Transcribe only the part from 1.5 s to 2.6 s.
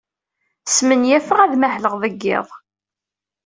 mahleɣ deg iḍ.